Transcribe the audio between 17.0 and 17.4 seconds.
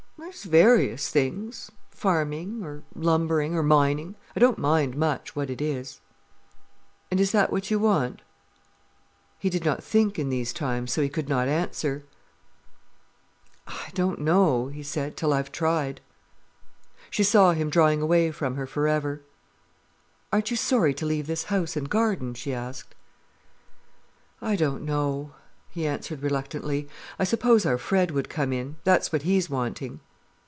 She